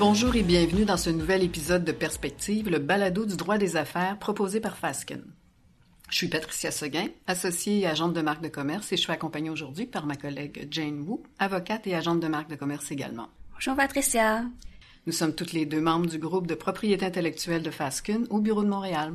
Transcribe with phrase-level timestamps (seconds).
[0.00, 4.18] Bonjour et bienvenue dans ce nouvel épisode de Perspective, le balado du droit des affaires
[4.18, 5.22] proposé par Fasken.
[6.08, 9.50] Je suis Patricia Seguin, associée et agente de marque de commerce et je suis accompagnée
[9.50, 13.28] aujourd'hui par ma collègue Jane Wu, avocate et agente de marque de commerce également.
[13.52, 14.46] Bonjour Patricia.
[15.04, 18.64] Nous sommes toutes les deux membres du groupe de propriété intellectuelle de Fasken au bureau
[18.64, 19.12] de Montréal.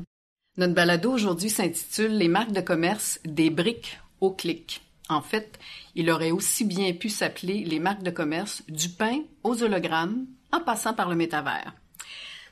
[0.58, 4.84] Notre balado aujourd'hui s'intitule Les marques de commerce des briques au clic.
[5.10, 5.58] En fait,
[5.96, 10.62] il aurait aussi bien pu s'appeler les marques de commerce du pain aux hologrammes en
[10.62, 11.74] passant par le métavers.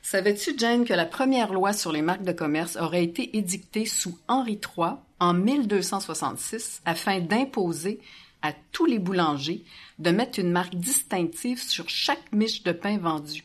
[0.02, 4.18] Savais-tu, Jane, que la première loi sur les marques de commerce aurait été édictée sous
[4.28, 8.00] Henri III en 1266 afin d'imposer
[8.42, 9.64] à tous les boulangers
[9.98, 13.44] de mettre une marque distinctive sur chaque miche de pain vendue?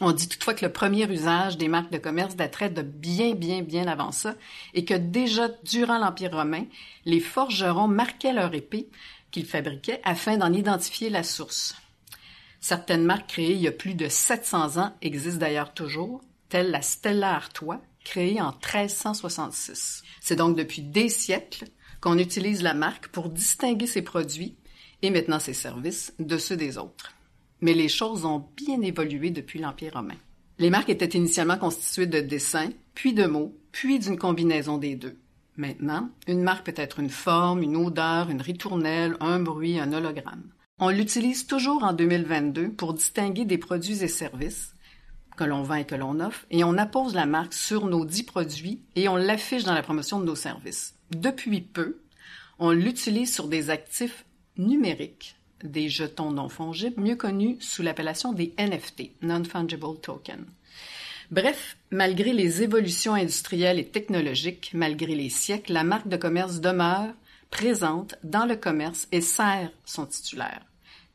[0.00, 3.62] On dit toutefois que le premier usage des marques de commerce daterait de bien, bien,
[3.62, 4.34] bien avant ça
[4.72, 6.64] et que déjà durant l'Empire romain,
[7.04, 8.88] les forgerons marquaient leur épée
[9.30, 11.74] qu'ils fabriquaient afin d'en identifier la source.
[12.68, 16.82] Certaines marques créées il y a plus de 700 ans existent d'ailleurs toujours, telle la
[16.82, 20.02] Stella Artois, créée en 1366.
[20.20, 21.66] C'est donc depuis des siècles
[22.00, 24.56] qu'on utilise la marque pour distinguer ses produits
[25.02, 27.12] et maintenant ses services de ceux des autres.
[27.60, 30.18] Mais les choses ont bien évolué depuis l'Empire romain.
[30.58, 35.20] Les marques étaient initialement constituées de dessins, puis de mots, puis d'une combinaison des deux.
[35.56, 40.50] Maintenant, une marque peut être une forme, une odeur, une ritournelle, un bruit, un hologramme.
[40.78, 44.74] On l'utilise toujours en 2022 pour distinguer des produits et services
[45.34, 48.24] que l'on vend et que l'on offre, et on appose la marque sur nos dix
[48.24, 50.94] produits et on l'affiche dans la promotion de nos services.
[51.12, 51.98] Depuis peu,
[52.58, 54.26] on l'utilise sur des actifs
[54.58, 60.44] numériques, des jetons non fongibles, mieux connus sous l'appellation des NFT, Non-Fungible Token.
[61.30, 67.14] Bref, malgré les évolutions industrielles et technologiques, malgré les siècles, la marque de commerce demeure
[67.50, 70.62] présente dans le commerce et sert son titulaire.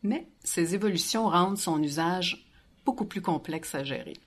[0.03, 2.47] Mais ces évolutions rendent son usage
[2.85, 4.17] beaucoup plus complexe à gérer.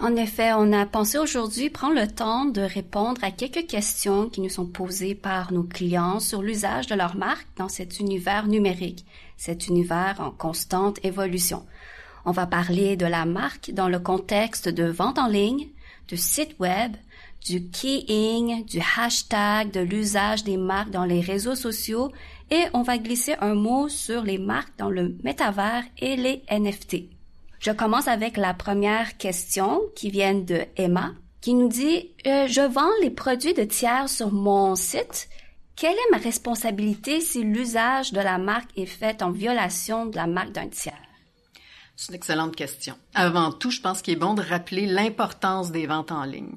[0.00, 4.40] En effet, on a pensé aujourd'hui prendre le temps de répondre à quelques questions qui
[4.40, 9.04] nous sont posées par nos clients sur l'usage de leur marque dans cet univers numérique,
[9.36, 11.66] cet univers en constante évolution.
[12.24, 15.68] On va parler de la marque dans le contexte de vente en ligne,
[16.08, 16.96] de site web,
[17.44, 22.12] du keying, du hashtag, de l'usage des marques dans les réseaux sociaux
[22.50, 27.04] et on va glisser un mot sur les marques dans le métavers et les NFT.
[27.58, 32.60] Je commence avec la première question qui vient de Emma qui nous dit euh, Je
[32.60, 35.28] vends les produits de tiers sur mon site.
[35.76, 40.26] Quelle est ma responsabilité si l'usage de la marque est fait en violation de la
[40.26, 41.11] marque d'un tiers?
[42.02, 42.96] C'est une excellente question.
[43.14, 46.56] Avant tout, je pense qu'il est bon de rappeler l'importance des ventes en ligne.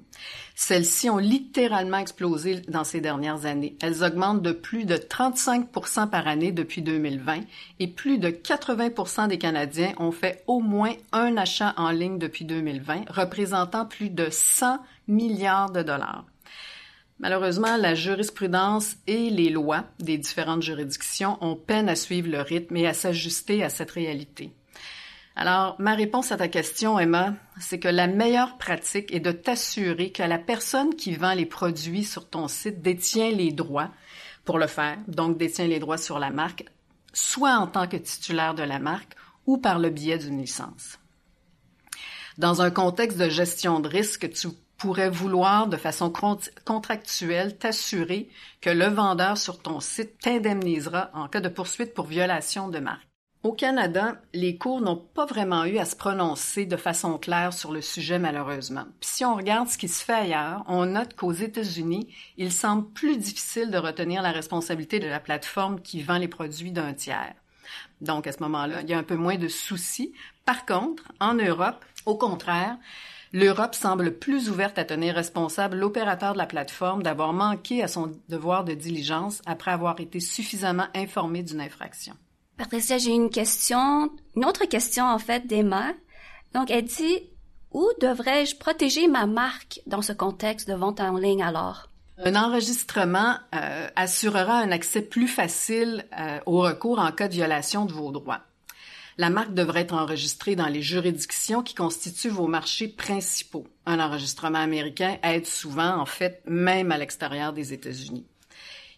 [0.56, 3.78] Celles-ci ont littéralement explosé dans ces dernières années.
[3.80, 5.68] Elles augmentent de plus de 35
[6.10, 7.42] par année depuis 2020
[7.78, 12.46] et plus de 80% des Canadiens ont fait au moins un achat en ligne depuis
[12.46, 16.26] 2020, représentant plus de 100 milliards de dollars.
[17.20, 22.78] Malheureusement, la jurisprudence et les lois des différentes juridictions ont peine à suivre le rythme
[22.78, 24.52] et à s'ajuster à cette réalité.
[25.38, 30.12] Alors, ma réponse à ta question, Emma, c'est que la meilleure pratique est de t'assurer
[30.12, 33.92] que la personne qui vend les produits sur ton site détient les droits
[34.46, 36.64] pour le faire, donc détient les droits sur la marque,
[37.12, 39.16] soit en tant que titulaire de la marque
[39.46, 41.00] ou par le biais d'une licence.
[42.38, 44.48] Dans un contexte de gestion de risque, tu
[44.78, 46.12] pourrais vouloir de façon
[46.66, 48.30] contractuelle t'assurer
[48.62, 53.15] que le vendeur sur ton site t'indemnisera en cas de poursuite pour violation de marque.
[53.46, 57.72] Au Canada, les cours n'ont pas vraiment eu à se prononcer de façon claire sur
[57.72, 58.86] le sujet malheureusement.
[59.00, 62.90] Puis si on regarde ce qui se fait ailleurs, on note qu'aux États-Unis, il semble
[62.94, 67.36] plus difficile de retenir la responsabilité de la plateforme qui vend les produits d'un tiers.
[68.02, 70.12] Donc à ce moment-là, il y a un peu moins de soucis.
[70.44, 72.78] Par contre, en Europe, au contraire,
[73.32, 78.14] L'Europe semble plus ouverte à tenir responsable l'opérateur de la plateforme d'avoir manqué à son
[78.30, 82.16] devoir de diligence après avoir été suffisamment informé d'une infraction.
[82.58, 85.94] Patricia, j'ai une question, une autre question en fait d'Emma.
[86.54, 87.30] Donc, elle dit,
[87.72, 91.90] où devrais-je protéger ma marque dans ce contexte de vente en ligne alors?
[92.18, 97.84] Un enregistrement euh, assurera un accès plus facile euh, au recours en cas de violation
[97.84, 98.42] de vos droits.
[99.18, 103.66] La marque devrait être enregistrée dans les juridictions qui constituent vos marchés principaux.
[103.86, 108.26] Un enregistrement américain aide souvent, en fait, même à l'extérieur des États-Unis.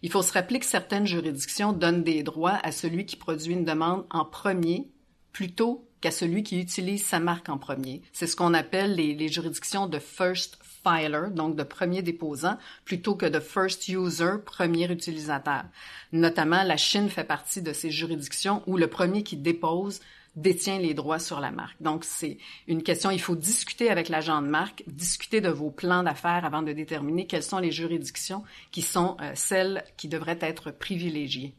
[0.02, 3.64] Il faut se rappeler que certaines juridictions donnent des droits à celui qui produit une
[3.64, 4.88] demande en premier
[5.32, 8.02] plutôt qu'à celui qui utilise sa marque en premier.
[8.12, 13.26] C'est ce qu'on appelle les, juridictions de first filer, donc de premier déposant, plutôt que
[13.26, 15.64] de first user, premier utilisateur.
[16.12, 20.00] Notamment, la Chine fait partie de ces juridictions où le premier qui dépose
[20.36, 21.80] détient les droits sur la marque.
[21.80, 26.02] Donc, c'est une question, il faut discuter avec l'agent de marque, discuter de vos plans
[26.02, 30.70] d'affaires avant de déterminer quelles sont les juridictions qui sont euh, celles qui devraient être
[30.70, 31.54] privilégiées.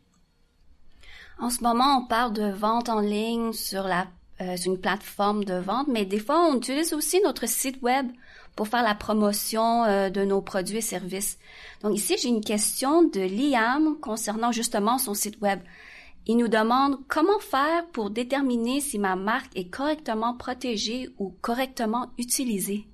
[1.39, 3.85] En ce moment, on parle de vente en ligne euh, sur
[4.65, 8.07] une plateforme de vente, mais des fois, on utilise aussi notre site web
[8.55, 11.37] pour faire la promotion euh, de nos produits et services.
[11.81, 15.59] Donc ici, j'ai une question de Liam concernant justement son site web.
[16.27, 22.11] Il nous demande comment faire pour déterminer si ma marque est correctement protégée ou correctement
[22.17, 22.85] utilisée.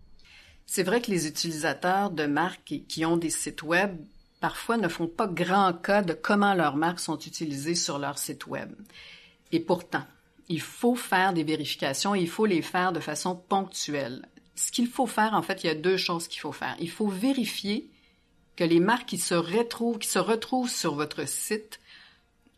[0.66, 3.98] C'est vrai que les utilisateurs de marques qui ont des sites web
[4.40, 8.48] parfois ne font pas grand cas de comment leurs marques sont utilisées sur leur site
[8.48, 8.74] web.
[9.52, 10.04] Et pourtant,
[10.50, 14.28] il faut faire des vérifications et il faut les faire de façon ponctuelle.
[14.56, 16.76] Ce qu'il faut faire, en fait, il y a deux choses qu'il faut faire.
[16.80, 17.90] Il faut vérifier
[18.56, 21.80] que les marques qui se retrouvent, qui se retrouvent sur votre site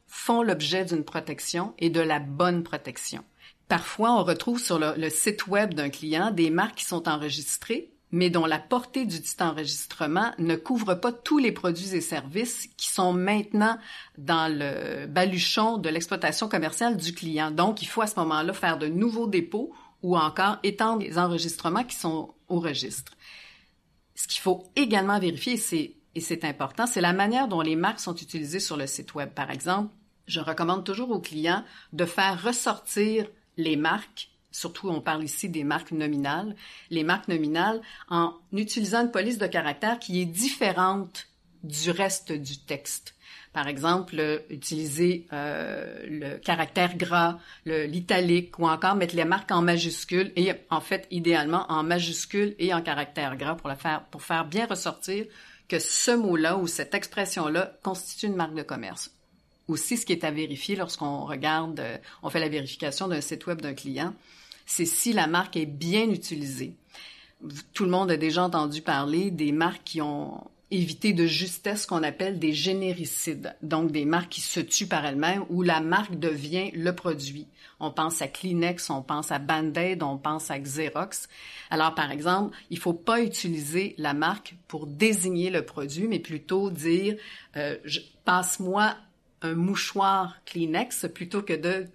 [0.07, 3.23] font l'objet d'une protection et de la bonne protection.
[3.67, 8.29] Parfois, on retrouve sur le, site web d'un client des marques qui sont enregistrées, mais
[8.29, 12.87] dont la portée du dit enregistrement ne couvre pas tous les produits et services qui
[12.87, 13.77] sont maintenant
[14.17, 17.51] dans le baluchon de l'exploitation commerciale du client.
[17.51, 21.83] Donc, il faut à ce moment-là faire de nouveaux dépôts ou encore étendre les enregistrements
[21.83, 23.11] qui sont au registre.
[24.15, 27.99] Ce qu'il faut également vérifier, c'est, et c'est important, c'est la manière dont les marques
[27.99, 29.29] sont utilisées sur le site web.
[29.29, 29.93] Par exemple,
[30.25, 35.63] je recommande toujours aux clients de faire ressortir les marques, surtout on parle ici des
[35.63, 36.55] marques nominales,
[36.89, 41.27] les marques nominales en utilisant une police de caractère qui est différente
[41.61, 43.13] du reste du texte.
[43.53, 50.31] Par exemple, utiliser euh, le caractère gras, l'italique ou encore mettre les marques en majuscule
[50.35, 54.45] et en fait idéalement en majuscule et en caractère gras pour, la faire, pour faire
[54.45, 55.27] bien ressortir
[55.67, 59.11] que ce mot-là ou cette expression-là constitue une marque de commerce.
[59.67, 63.45] Aussi, ce qui est à vérifier lorsqu'on regarde, euh, on fait la vérification d'un site
[63.47, 64.13] web d'un client,
[64.65, 66.73] c'est si la marque est bien utilisée.
[67.73, 71.87] Tout le monde a déjà entendu parler des marques qui ont éviter de justesse ce
[71.87, 76.19] qu'on appelle des généricides, donc des marques qui se tuent par elles-mêmes où la marque
[76.19, 77.47] devient le produit.
[77.79, 81.29] On pense à Kleenex, on pense à Band-Aid, on pense à Xerox.
[81.69, 86.69] Alors, par exemple, il faut pas utiliser la marque pour désigner le produit, mais plutôt
[86.69, 87.15] dire
[87.55, 87.77] euh,
[88.25, 88.95] passe-moi
[89.41, 91.85] un mouchoir Kleenex plutôt que de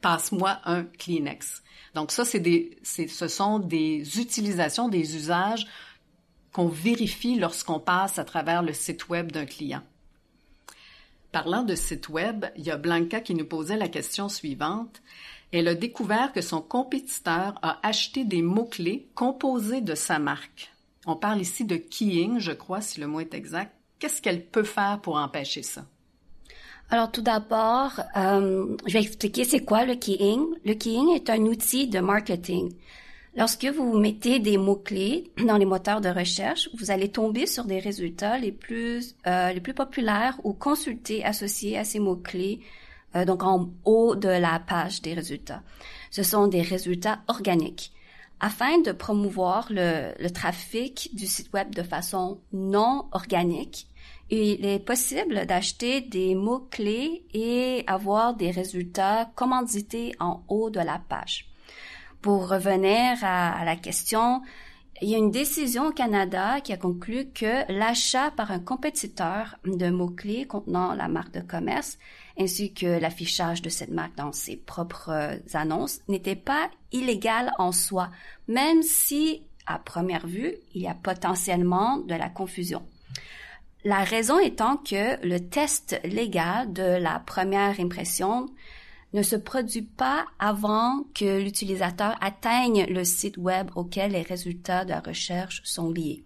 [0.00, 1.62] passe-moi un Kleenex.
[1.94, 5.66] Donc ça, c'est des, ce sont des utilisations, des usages
[6.56, 9.82] qu'on vérifie lorsqu'on passe à travers le site web d'un client.
[11.30, 15.02] Parlant de site web, il y a Blanca qui nous posait la question suivante.
[15.52, 20.72] Elle a découvert que son compétiteur a acheté des mots-clés composés de sa marque.
[21.04, 23.74] On parle ici de keying, je crois, si le mot est exact.
[23.98, 25.84] Qu'est-ce qu'elle peut faire pour empêcher ça?
[26.88, 30.42] Alors tout d'abord, euh, je vais expliquer c'est quoi le keying.
[30.64, 32.72] Le keying est un outil de marketing.
[33.36, 37.78] Lorsque vous mettez des mots-clés dans les moteurs de recherche, vous allez tomber sur des
[37.78, 42.60] résultats les plus, euh, les plus populaires ou consultés associés à ces mots-clés,
[43.14, 45.62] euh, donc en haut de la page des résultats.
[46.10, 47.92] Ce sont des résultats organiques.
[48.40, 53.86] Afin de promouvoir le, le trafic du site web de façon non organique,
[54.30, 60.98] il est possible d'acheter des mots-clés et avoir des résultats commandités en haut de la
[61.06, 61.50] page.
[62.22, 64.42] Pour revenir à, la question,
[65.02, 69.56] il y a une décision au Canada qui a conclu que l'achat par un compétiteur
[69.64, 71.98] de mots-clés contenant la marque de commerce
[72.38, 78.10] ainsi que l'affichage de cette marque dans ses propres annonces n'était pas illégal en soi,
[78.48, 82.86] même si, à première vue, il y a potentiellement de la confusion.
[83.84, 88.46] La raison étant que le test légal de la première impression
[89.16, 94.90] ne se produit pas avant que l'utilisateur atteigne le site web auquel les résultats de
[94.90, 96.22] la recherche sont liés.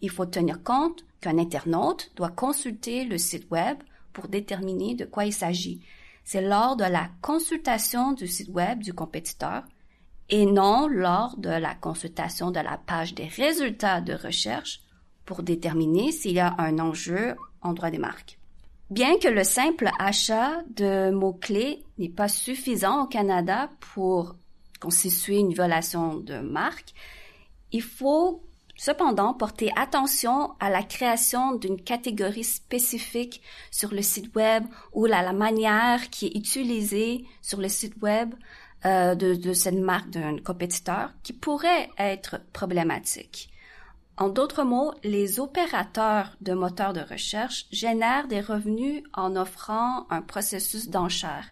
[0.00, 3.76] Il faut tenir compte qu'un internaute doit consulter le site web
[4.14, 5.82] pour déterminer de quoi il s'agit.
[6.24, 9.64] C'est lors de la consultation du site web du compétiteur
[10.30, 14.80] et non lors de la consultation de la page des résultats de recherche
[15.26, 18.39] pour déterminer s'il y a un enjeu en droit des marques.
[18.90, 24.34] Bien que le simple achat de mots-clés n'est pas suffisant au Canada pour
[24.80, 26.92] constituer une violation de marque,
[27.70, 28.42] il faut
[28.76, 35.22] cependant porter attention à la création d'une catégorie spécifique sur le site web ou à
[35.22, 38.34] la manière qui est utilisée sur le site web
[38.86, 43.50] euh, de, de cette marque d'un compétiteur qui pourrait être problématique.
[44.20, 50.20] En d'autres mots, les opérateurs de moteurs de recherche génèrent des revenus en offrant un
[50.20, 51.48] processus d'enchère.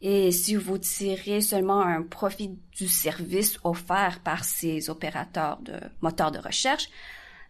[0.00, 6.30] Et si vous tirez seulement un profit du service offert par ces opérateurs de moteurs
[6.30, 6.88] de recherche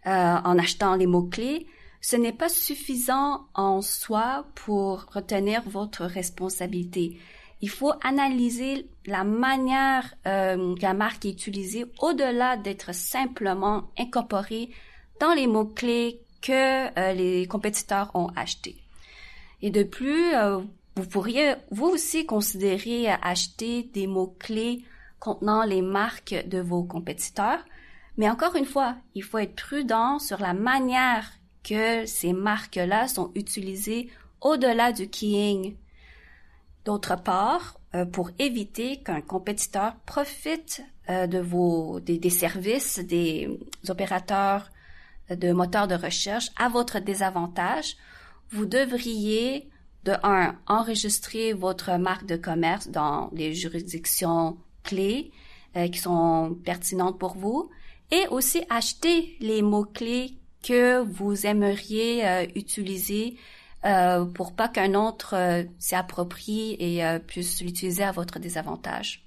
[0.08, 1.68] euh, en achetant les mots-clés,
[2.00, 7.20] ce n'est pas suffisant en soi pour retenir votre responsabilité.
[7.62, 14.70] Il faut analyser la manière euh, que la marque est utilisée au-delà d'être simplement incorporée
[15.20, 18.76] dans les mots-clés que euh, les compétiteurs ont achetés.
[19.60, 20.60] Et de plus, euh,
[20.96, 24.82] vous pourriez vous aussi considérer acheter des mots-clés
[25.18, 27.62] contenant les marques de vos compétiteurs.
[28.16, 31.30] Mais encore une fois, il faut être prudent sur la manière
[31.62, 34.08] que ces marques-là sont utilisées
[34.40, 35.76] au-delà du keying.
[36.84, 43.48] D'autre part, euh, pour éviter qu'un compétiteur profite euh, de vos des, services des
[43.88, 44.70] opérateurs
[45.30, 47.96] de moteurs de recherche à votre désavantage,
[48.50, 49.68] vous devriez
[50.04, 55.30] de un, enregistrer votre marque de commerce dans les juridictions clés
[55.76, 57.70] euh, qui sont pertinentes pour vous
[58.10, 63.36] et aussi acheter les mots-clés que vous aimeriez euh, utiliser
[63.84, 69.26] euh, pour pas qu'un autre euh, s'approprie et euh, puisse l'utiliser à votre désavantage.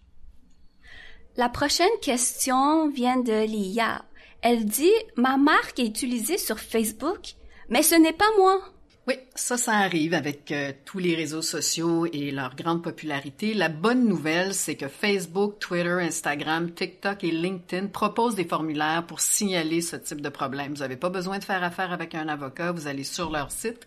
[1.37, 4.05] La prochaine question vient de Lia.
[4.43, 7.33] Elle dit, ma marque est utilisée sur Facebook,
[7.69, 8.61] mais ce n'est pas moi.
[9.05, 13.53] Oui, ça, ça arrive avec euh, tous les réseaux sociaux et leur grande popularité.
[13.53, 19.19] La bonne nouvelle, c'est que Facebook, Twitter, Instagram, TikTok et LinkedIn proposent des formulaires pour
[19.19, 20.71] signaler ce type de problème.
[20.71, 23.85] Vous n'avez pas besoin de faire affaire avec un avocat, vous allez sur leur site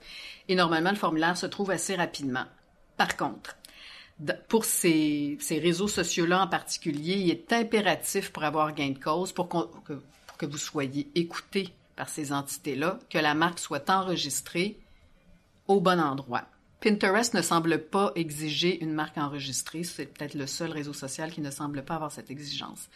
[0.49, 2.45] et normalement, le formulaire se trouve assez rapidement.
[2.99, 3.57] Par contre,
[4.49, 9.33] pour ces, ces réseaux sociaux-là en particulier, il est impératif pour avoir gain de cause,
[9.33, 9.95] pour, que,
[10.27, 14.79] pour que vous soyez écouté par ces entités-là, que la marque soit enregistrée
[15.69, 16.45] au bon endroit.
[16.81, 19.83] Pinterest ne semble pas exiger une marque enregistrée.
[19.83, 22.89] C'est peut-être le seul réseau social qui ne semble pas avoir cette exigence.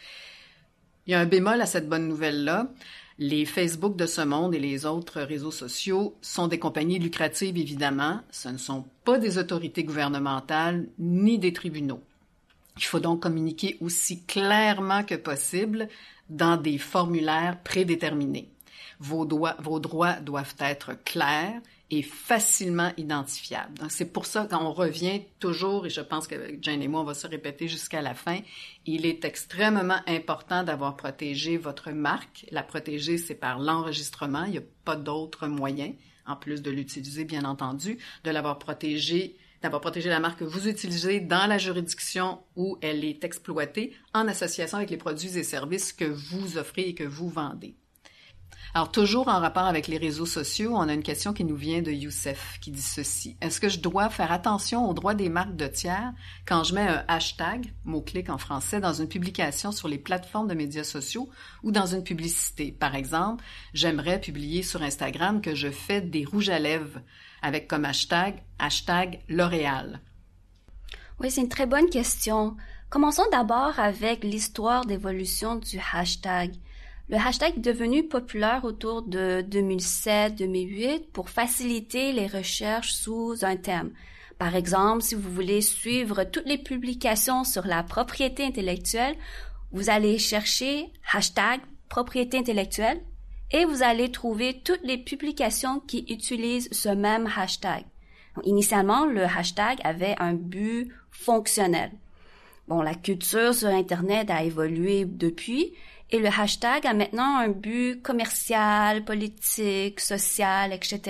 [1.07, 2.67] Il y a un bémol à cette bonne nouvelle-là.
[3.17, 8.21] Les Facebook de ce monde et les autres réseaux sociaux sont des compagnies lucratives, évidemment.
[8.31, 12.01] Ce ne sont pas des autorités gouvernementales ni des tribunaux.
[12.77, 15.87] Il faut donc communiquer aussi clairement que possible
[16.29, 18.49] dans des formulaires prédéterminés.
[18.99, 21.59] Vos, droits doivent être clairs
[21.91, 23.77] est facilement identifiable.
[23.77, 27.05] Donc, c'est pour ça qu'on revient toujours, et je pense que Jane et moi, on
[27.05, 28.39] va se répéter jusqu'à la fin,
[28.85, 32.45] il est extrêmement important d'avoir protégé votre marque.
[32.51, 34.45] La protéger, c'est par l'enregistrement.
[34.45, 35.93] Il n'y a pas d'autre moyen,
[36.25, 40.67] en plus de l'utiliser, bien entendu, de l'avoir protégé d'avoir protégé la marque que vous
[40.67, 45.93] utilisez dans la juridiction où elle est exploitée en association avec les produits et services
[45.93, 47.75] que vous offrez et que vous vendez.
[48.73, 51.81] Alors, toujours en rapport avec les réseaux sociaux, on a une question qui nous vient
[51.81, 53.35] de Youssef qui dit ceci.
[53.41, 56.13] Est-ce que je dois faire attention aux droits des marques de tiers
[56.45, 60.53] quand je mets un hashtag, mot-clic en français, dans une publication sur les plateformes de
[60.53, 61.29] médias sociaux
[61.63, 62.71] ou dans une publicité?
[62.71, 63.43] Par exemple,
[63.73, 67.01] j'aimerais publier sur Instagram que je fais des rouges à lèvres
[67.41, 69.99] avec comme hashtag, hashtag L'Oréal.
[71.19, 72.55] Oui, c'est une très bonne question.
[72.89, 76.53] Commençons d'abord avec l'histoire d'évolution du hashtag.
[77.11, 83.91] Le hashtag est devenu populaire autour de 2007-2008 pour faciliter les recherches sous un thème.
[84.39, 89.17] Par exemple, si vous voulez suivre toutes les publications sur la propriété intellectuelle,
[89.73, 93.01] vous allez chercher hashtag propriété intellectuelle
[93.51, 97.83] et vous allez trouver toutes les publications qui utilisent ce même hashtag.
[98.45, 101.91] initialement, le hashtag avait un but fonctionnel.
[102.69, 105.73] Bon, la culture sur Internet a évolué depuis
[106.11, 111.01] et le hashtag a maintenant un but commercial, politique, social, etc.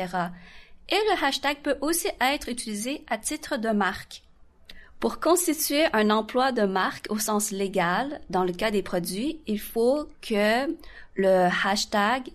[0.90, 4.24] Et le hashtag peut aussi être utilisé à titre de marque.
[5.00, 9.60] Pour constituer un emploi de marque au sens légal, dans le cas des produits, il
[9.60, 10.68] faut que
[11.16, 12.30] le hashtag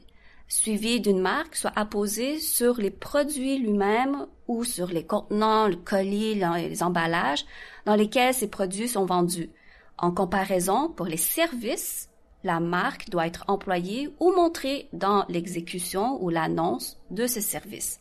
[0.49, 6.35] suivi d'une marque soit apposé sur les produits lui-même ou sur les contenants, le colis,
[6.35, 7.44] les emballages
[7.85, 9.50] dans lesquels ces produits sont vendus.
[9.99, 12.08] En comparaison, pour les services,
[12.45, 18.00] la marque doit être employée ou montrée dans l'exécution ou l'annonce de ce service.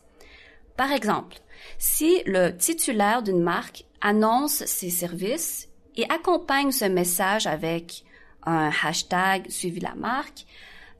[0.76, 1.38] Par exemple,
[1.78, 8.04] si le titulaire d'une marque annonce ses services et accompagne ce message avec
[8.44, 10.46] un hashtag suivi la marque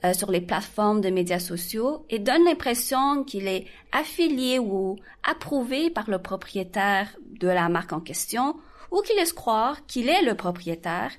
[0.05, 5.91] euh, sur les plateformes de médias sociaux et donne l'impression qu'il est affilié ou approuvé
[5.91, 8.57] par le propriétaire de la marque en question
[8.91, 11.13] ou qu'il laisse croire qu'il est le propriétaire,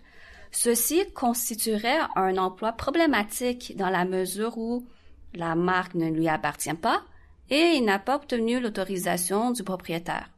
[0.52, 4.86] Ceci constituerait un emploi problématique dans la mesure où
[5.34, 7.04] la marque ne lui appartient pas
[7.50, 10.30] et il n'a pas obtenu l'autorisation du propriétaire.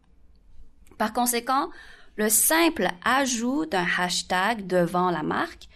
[0.97, 1.69] Par conséquent,
[2.15, 5.69] le simple ajout d'un hashtag devant la marque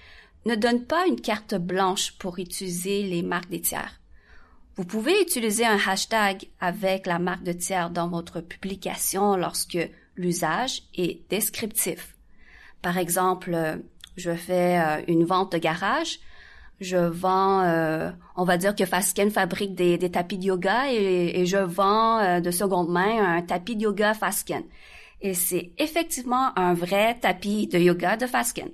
[0.45, 4.01] ne donne pas une carte blanche pour utiliser les marques des tiers.
[4.75, 9.77] Vous pouvez utiliser un hashtag avec la marque de tiers dans votre publication lorsque
[10.15, 12.15] l'usage est descriptif.
[12.81, 13.79] Par exemple,
[14.15, 16.19] je fais euh, une vente de garage,
[16.79, 21.57] je vends, euh, on va dire que Fasken fabrique des, tapis de yoga et, je
[21.57, 24.63] vends euh, de seconde main un tapis de yoga Fasken.
[25.21, 28.69] Et c'est effectivement un vrai tapis de yoga de Fasken.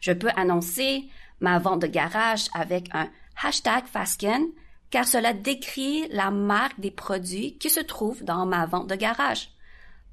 [0.00, 1.04] Je peux annoncer
[1.40, 3.08] ma vente de garage avec un
[3.42, 4.46] hashtag Fasken
[4.90, 9.50] car cela décrit la marque des produits qui se trouvent dans ma vente de garage.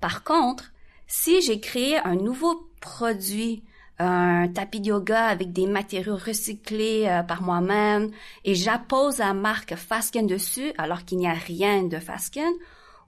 [0.01, 0.71] Par contre,
[1.07, 3.63] si j'ai créé un nouveau produit,
[3.99, 8.11] un tapis de yoga avec des matériaux recyclés euh, par moi-même.
[8.43, 12.51] Et j'appose la marque Fasken dessus alors qu'il n'y a rien de Fasken,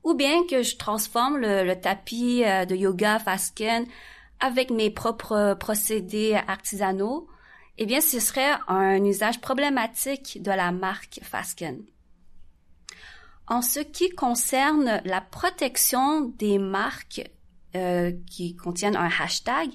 [0.04, 3.86] ou bien que je transforme le, tapis euh, de yoga Fasken
[4.40, 7.28] avec mes propres procédés artisanaux,
[7.78, 11.82] eh bien, ce serait un usage problématique de la marque Fasken.
[13.48, 17.30] En ce qui concerne la protection des marques
[17.76, 19.70] euh, qui contiennent un hashtag,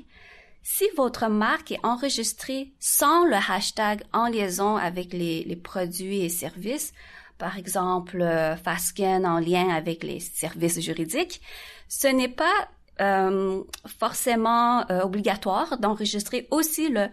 [0.64, 6.94] si votre marque est enregistrée sans le hashtag en liaison avec les, produits et services,
[7.36, 11.42] par exemple euh, Fasken en lien avec les services juridiques,
[11.88, 12.68] ce n'est pas
[13.00, 13.62] euh,
[13.98, 17.08] forcément obligatoire d'enregistrer aussi le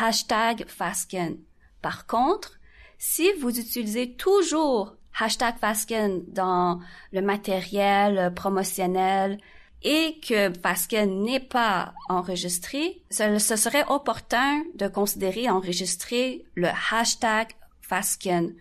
[0.00, 1.38] hashtag Fasken.
[1.82, 2.58] Par contre,
[2.98, 6.80] si vous utilisez toujours hashtag Fasken dans
[7.12, 9.38] le matériel promotionnel
[9.82, 17.48] et que Fasken n'est pas enregistré, ce, serait opportun de considérer enregistrer le hashtag
[17.82, 18.54] Fasken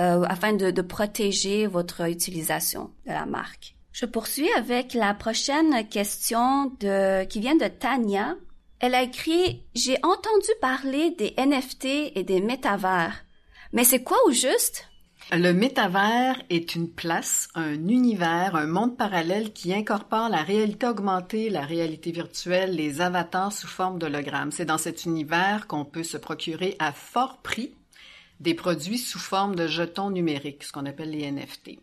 [0.00, 3.76] euh, afin de, protéger votre utilisation de la marque.
[3.92, 8.34] Je poursuis avec la prochaine question qui vient de Tania
[8.86, 13.24] elle a écrit J'ai entendu parler des NFT et des métavers.
[13.72, 14.90] Mais c'est quoi au juste?
[15.32, 21.50] Le métavers est une place, un univers, un monde parallèle qui incorpore la réalité augmentée,
[21.50, 24.52] la réalité virtuelle, les avatars sous forme d'hologrammes.
[24.52, 27.74] C'est dans cet univers qu'on peut se procurer à fort prix
[28.40, 31.78] des produits sous forme de jetons numériques, ce qu'on appelle les NFT.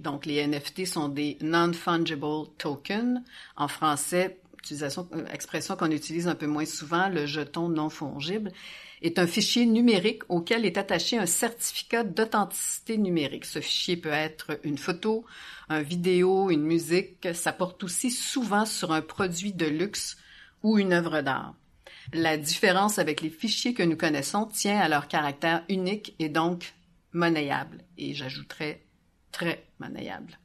[0.00, 3.20] Donc les NFT sont des non-fungible tokens.
[3.56, 4.38] En français,
[4.72, 8.52] euh, expression qu'on utilise un peu moins souvent, le jeton non fongible,
[9.02, 13.44] est un fichier numérique auquel est attaché un certificat d'authenticité numérique.
[13.44, 15.24] Ce fichier peut être une photo,
[15.68, 17.28] un vidéo, une musique.
[17.34, 20.16] Ça porte aussi souvent sur un produit de luxe
[20.62, 21.54] ou une œuvre d'art.
[22.12, 26.74] La différence avec les fichiers que nous connaissons tient à leur caractère unique et donc
[27.12, 27.78] monnayable.
[27.98, 28.82] Et j'ajouterais
[29.32, 30.38] très monnayable.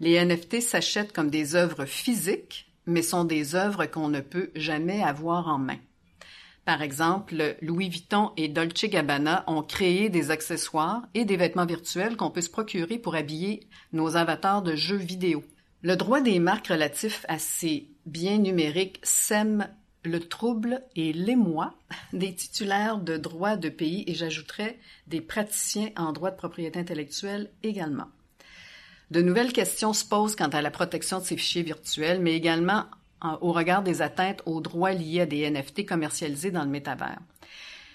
[0.00, 5.02] Les NFT s'achètent comme des œuvres physiques mais sont des œuvres qu'on ne peut jamais
[5.02, 5.78] avoir en main.
[6.68, 12.18] Par exemple, Louis Vuitton et Dolce Gabbana ont créé des accessoires et des vêtements virtuels
[12.18, 13.60] qu'on peut se procurer pour habiller
[13.94, 15.42] nos avatars de jeux vidéo.
[15.80, 19.66] Le droit des marques relatifs à ces biens numériques sème
[20.04, 21.72] le trouble et l'émoi
[22.12, 27.50] des titulaires de droits de pays et j'ajouterais des praticiens en droit de propriété intellectuelle
[27.62, 28.08] également.
[29.10, 32.84] De nouvelles questions se posent quant à la protection de ces fichiers virtuels, mais également
[33.40, 37.18] au regard des atteintes aux droits liés à des NFT commercialisés dans le métavers.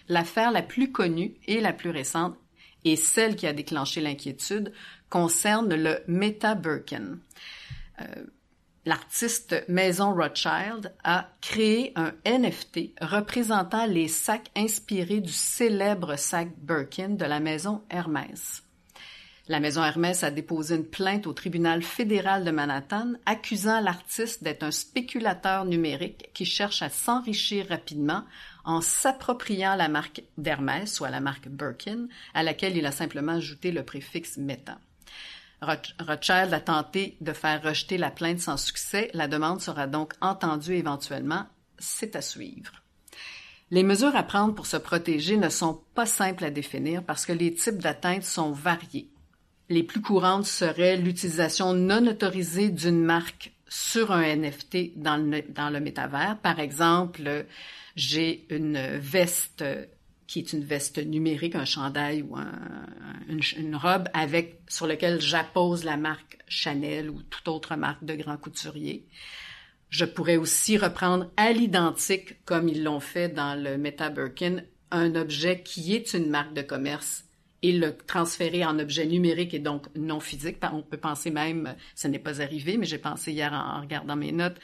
[0.09, 2.35] L'affaire la plus connue et la plus récente,
[2.83, 4.73] et celle qui a déclenché l'inquiétude,
[5.09, 7.19] concerne le Meta Birkin.
[8.01, 8.05] Euh,
[8.85, 17.09] l'artiste Maison Rothschild a créé un NFT représentant les sacs inspirés du célèbre sac Birkin
[17.09, 18.63] de la maison Hermès.
[19.49, 24.63] La maison Hermès a déposé une plainte au tribunal fédéral de Manhattan accusant l'artiste d'être
[24.63, 28.23] un spéculateur numérique qui cherche à s'enrichir rapidement
[28.63, 33.73] en s'appropriant la marque d'Hermès, soit la marque Birkin, à laquelle il a simplement ajouté
[33.73, 34.79] le préfixe Meta.
[35.61, 39.09] Rothschild a tenté de faire rejeter la plainte sans succès.
[39.13, 41.45] La demande sera donc entendue éventuellement.
[41.79, 42.71] C'est à suivre.
[43.71, 47.33] Les mesures à prendre pour se protéger ne sont pas simples à définir parce que
[47.33, 49.12] les types d'atteintes sont variés.
[49.69, 55.69] Les plus courantes seraient l'utilisation non autorisée d'une marque sur un NFT dans le, dans
[55.69, 56.37] le métavers.
[56.41, 57.45] Par exemple,
[57.95, 59.63] j'ai une veste
[60.27, 62.37] qui est une veste numérique, un chandail ou
[63.29, 68.37] une, robe avec sur lequel j'appose la marque Chanel ou toute autre marque de grand
[68.37, 69.05] couturier.
[69.89, 75.13] Je pourrais aussi reprendre à l'identique, comme ils l'ont fait dans le Meta Birkin, un
[75.13, 77.25] objet qui est une marque de commerce
[77.63, 80.57] et le transférer en objet numérique et donc non physique.
[80.71, 84.33] On peut penser même, ce n'est pas arrivé, mais j'ai pensé hier en, regardant mes
[84.33, 84.57] notes,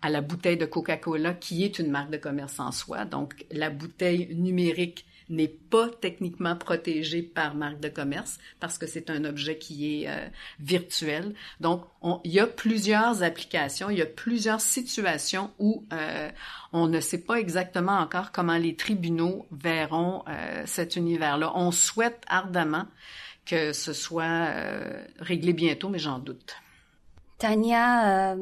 [0.00, 3.04] à la bouteille de Coca-Cola qui est une marque de commerce en soi.
[3.04, 9.10] Donc, la bouteille numérique n'est pas techniquement protégée par marque de commerce parce que c'est
[9.10, 10.26] un objet qui est euh,
[10.58, 11.34] virtuel.
[11.60, 11.84] Donc,
[12.24, 16.30] il y a plusieurs applications, il y a plusieurs situations où euh,
[16.72, 21.52] on ne sait pas exactement encore comment les tribunaux verront euh, cet univers-là.
[21.54, 22.86] On souhaite ardemment
[23.46, 24.52] que ce soit
[25.18, 26.54] réglé bientôt, mais j'en doute.
[27.38, 28.36] Tania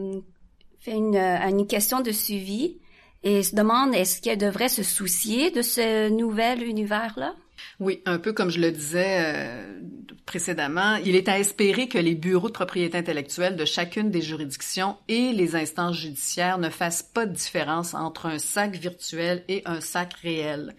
[0.80, 2.78] fait une, une question de suivi
[3.22, 7.34] et se demande est-ce qu'elle devrait se soucier de ce nouvel univers-là?
[7.80, 9.80] Oui, un peu comme je le disais euh,
[10.26, 14.96] précédemment, il est à espérer que les bureaux de propriété intellectuelle de chacune des juridictions
[15.08, 19.80] et les instances judiciaires ne fassent pas de différence entre un sac virtuel et un
[19.80, 20.74] sac réel.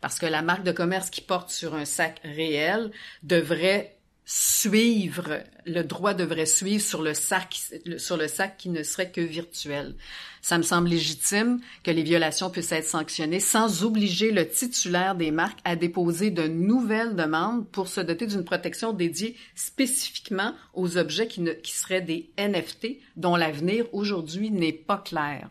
[0.00, 2.90] Parce que la marque de commerce qui porte sur un sac réel
[3.22, 7.58] devrait suivre, le droit devrait suivre sur le sac,
[7.98, 9.94] sur le sac qui ne serait que virtuel.
[10.40, 15.30] Ça me semble légitime que les violations puissent être sanctionnées sans obliger le titulaire des
[15.30, 21.28] marques à déposer de nouvelles demandes pour se doter d'une protection dédiée spécifiquement aux objets
[21.28, 25.50] qui, ne, qui seraient des NFT dont l'avenir aujourd'hui n'est pas clair.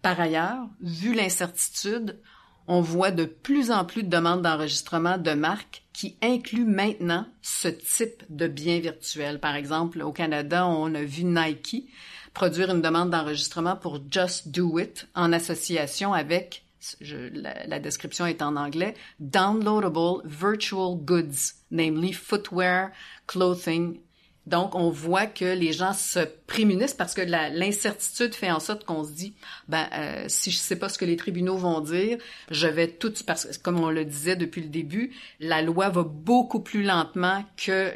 [0.00, 2.18] Par ailleurs, vu l'incertitude,
[2.72, 7.68] on voit de plus en plus de demandes d'enregistrement de marques qui incluent maintenant ce
[7.68, 9.40] type de biens virtuels.
[9.40, 11.90] Par exemple, au Canada, on a vu Nike
[12.32, 16.64] produire une demande d'enregistrement pour Just Do It en association avec,
[17.02, 22.90] la, la, description est en anglais, Downloadable Virtual Goods, namely footwear,
[23.26, 24.00] clothing,
[24.46, 29.04] donc, on voit que les gens se prémunissent parce que l'incertitude fait en sorte qu'on
[29.04, 29.34] se dit,
[29.68, 32.18] ben, euh, si je sais pas ce que les tribunaux vont dire,
[32.50, 36.02] je vais tout, parce que comme on le disait depuis le début, la loi va
[36.02, 37.92] beaucoup plus lentement que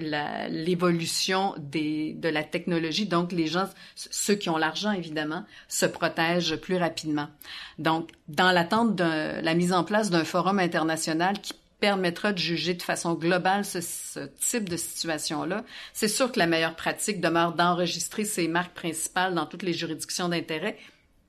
[0.49, 3.07] l'évolution de la technologie.
[3.07, 7.27] Donc, les gens, ceux qui ont l'argent, évidemment, se protègent plus rapidement.
[7.79, 12.75] Donc, dans l'attente de la mise en place d'un forum international qui permettra de juger
[12.75, 15.65] de façon globale ce, type de situation-là.
[15.93, 20.29] C'est sûr que la meilleure pratique demeure d'enregistrer ces marques principales dans toutes les juridictions
[20.29, 20.79] d'intérêt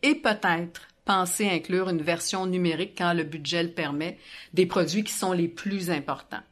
[0.04, 4.18] et peut-être penser à inclure une version numérique quand le budget le permet
[4.54, 6.44] des produits qui sont les plus importants.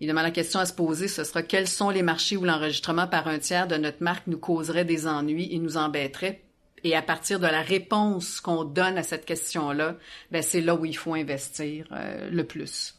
[0.00, 3.28] Évidemment, la question à se poser, ce sera quels sont les marchés où l'enregistrement par
[3.28, 6.42] un tiers de notre marque nous causerait des ennuis et nous embêterait?
[6.84, 9.96] Et à partir de la réponse qu'on donne à cette question-là,
[10.30, 12.94] ben c'est là où il faut investir euh, le plus.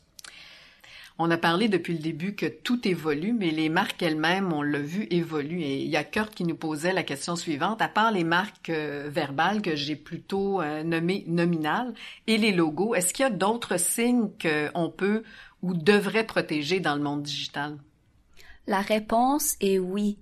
[1.23, 4.79] On a parlé depuis le début que tout évolue, mais les marques elles-mêmes, on l'a
[4.79, 5.61] vu, évoluent.
[5.61, 7.79] Et il y a Kurt qui nous posait la question suivante.
[7.79, 11.93] À part les marques euh, verbales que j'ai plutôt euh, nommées nominales
[12.25, 15.21] et les logos, est-ce qu'il y a d'autres signes qu'on peut
[15.61, 17.77] ou devrait protéger dans le monde digital?
[18.65, 20.17] La réponse est oui.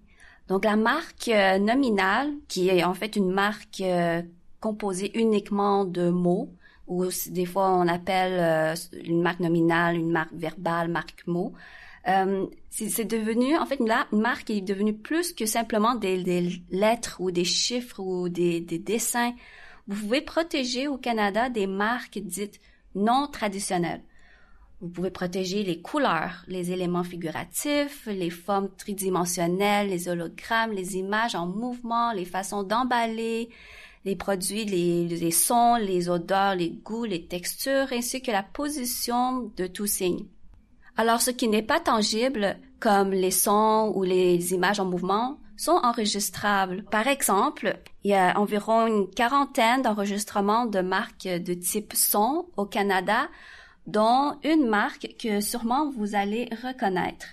[0.50, 4.24] Donc la marque euh, nominale, qui est en fait une marque euh,
[4.60, 6.52] composée uniquement de mots,
[6.88, 11.54] ou des fois on appelle euh, une marque nominale, une marque verbale, marque mot.
[12.72, 16.18] c'est devenu, en fait, une, marque est devenue plus que simplement des,
[16.72, 19.34] lettres ou des chiffres ou des dessins.
[19.88, 22.60] Vous pouvez protéger au Canada des marques dites
[22.96, 24.02] non traditionnelles.
[24.82, 31.36] Vous pouvez protéger les couleurs, les éléments figuratifs, les formes tridimensionnelles, les hologrammes, les images
[31.36, 33.50] en mouvement, les façons d'emballer,
[34.06, 39.68] les produits, les, sons, les odeurs, les goûts, les textures, ainsi que la position de
[39.68, 40.26] tout signe.
[40.96, 45.80] Alors, ce qui n'est pas tangible, comme les sons ou les images en mouvement, sont
[45.84, 46.86] enregistrables.
[46.90, 52.66] Par exemple, il y a environ une quarantaine d'enregistrements de marques de type son au
[52.66, 53.28] Canada
[53.90, 57.26] dont une marque que sûrement vous allez reconnaître.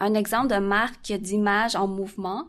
[0.00, 2.44] Un exemple de marque d'image en mouvement,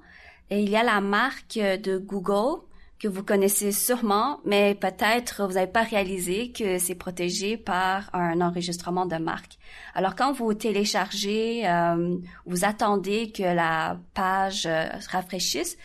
[0.49, 2.61] et il y a la marque de Google
[2.99, 8.39] que vous connaissez sûrement, mais peut-être vous n'avez pas réalisé que c'est protégé par un
[8.39, 9.57] enregistrement de marque.
[9.93, 15.77] Alors quand vous téléchargez, euh, vous attendez que la page euh, rafraîchisse,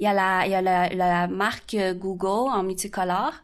[0.00, 3.34] il y a la, marque Google en multicolore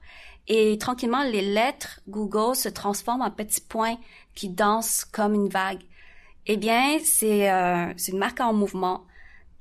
[0.49, 3.97] et tranquillement les lettres Google se transforment en petits points
[4.35, 5.83] qui dansent comme une vague.
[6.47, 9.05] Eh bien, c'est euh, une marque en mouvement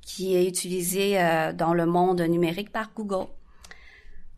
[0.01, 3.27] qui est utilisée euh, dans le monde numérique par Google.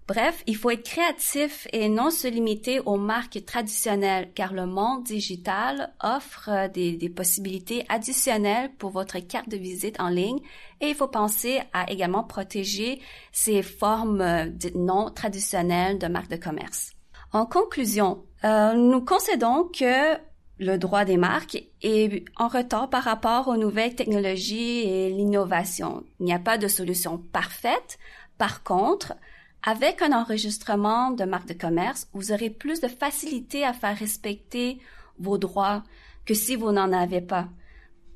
[0.08, 5.04] Bref, il faut être créatif et non se limiter aux marques traditionnelles car le monde
[5.04, 10.40] digital offre euh, des, possibilités additionnelles pour votre carte de visite en ligne
[10.82, 13.00] et il faut penser à également protéger
[13.32, 16.92] ces formes euh, non traditionnelles de marques de commerce.
[17.32, 20.18] En conclusion, euh, nous concédons que
[20.58, 26.04] le droit des marques est en retard par rapport aux nouvelles technologies et l'innovation.
[26.20, 27.98] Il n'y a pas de solution parfaite.
[28.38, 29.14] Par contre,
[29.64, 34.80] avec un enregistrement de marque de commerce, vous aurez plus de facilité à faire respecter
[35.20, 35.84] vos droits
[36.26, 37.48] que si vous n'en avez pas.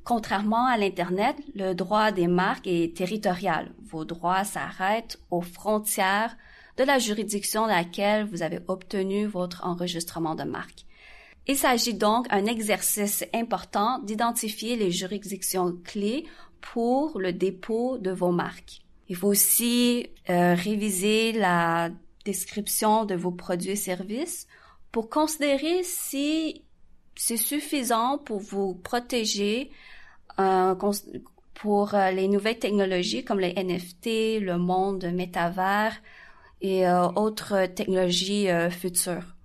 [0.03, 3.71] Contrairement à l'Internet, le droit des marques est territorial.
[3.84, 6.36] Vos droits s'arrêtent aux frontières
[6.77, 10.86] de la juridiction dans laquelle vous avez obtenu votre enregistrement de marque.
[11.47, 16.25] Il s'agit donc d'un exercice important d'identifier les juridictions clés
[16.60, 18.85] pour le dépôt de vos marques.
[19.07, 21.89] Il faut aussi euh, réviser la
[22.25, 24.47] description de vos produits et services
[24.91, 26.63] pour considérer si
[27.15, 29.71] c'est suffisant pour vous protéger
[30.39, 30.75] euh,
[31.53, 35.95] pour euh, les nouvelles technologies comme les NFT, le monde métavers
[36.61, 39.35] et euh, autres technologies futures.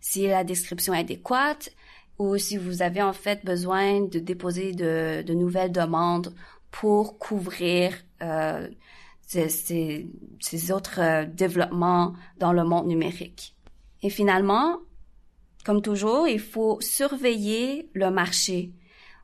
[0.00, 1.70] Si la description est adéquate
[2.18, 6.34] ou si vous avez en fait besoin de déposer de, de nouvelles demandes
[6.70, 8.68] pour couvrir euh,
[9.26, 10.08] ces,
[10.40, 13.54] ces, autres développements dans le monde numérique.
[14.02, 14.78] Et finalement,
[15.64, 18.72] comme toujours, il faut surveiller le marché.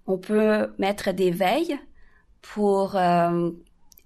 [0.07, 1.79] On peut mettre des veilles
[2.41, 3.51] pour euh,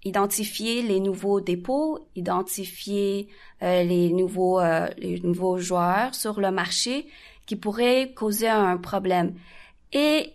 [0.04, 3.28] identifier les nouveaux dépôts, identifier
[3.62, 7.07] euh, les nouveaux euh, les nouveaux joueurs sur le marché
[7.46, 9.35] qui pourraient causer un problème
[9.92, 10.33] et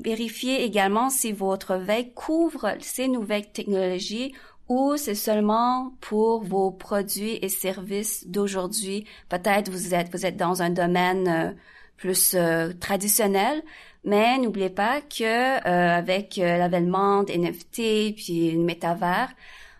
[0.00, 4.34] vérifier également si votre veille couvre ces nouvelles technologies
[4.68, 9.06] ou c'est seulement pour vos produits et services d'aujourd'hui?
[9.28, 11.56] Peut-être vous êtes vous êtes dans un domaine
[11.96, 12.36] plus
[12.80, 13.62] traditionnel,
[14.04, 19.30] mais n'oubliez pas que euh, avec euh, l'avènement des NFT puis le métavers,